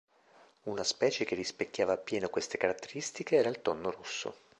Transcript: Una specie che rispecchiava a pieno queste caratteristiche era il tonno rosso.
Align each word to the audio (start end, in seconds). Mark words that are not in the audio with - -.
Una 0.63 0.83
specie 0.83 1.25
che 1.25 1.35
rispecchiava 1.35 1.93
a 1.93 1.97
pieno 1.97 2.27
queste 2.29 2.57
caratteristiche 2.57 3.35
era 3.35 3.49
il 3.49 3.61
tonno 3.61 3.91
rosso. 3.91 4.35